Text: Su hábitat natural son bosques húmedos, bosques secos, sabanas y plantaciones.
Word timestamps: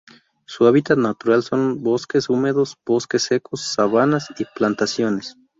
Su 0.47 0.65
hábitat 0.65 0.97
natural 0.97 1.43
son 1.43 1.83
bosques 1.83 2.27
húmedos, 2.27 2.75
bosques 2.87 3.21
secos, 3.21 3.61
sabanas 3.61 4.29
y 4.39 4.45
plantaciones. 4.45 5.37